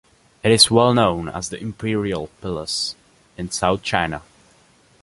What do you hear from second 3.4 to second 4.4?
South China.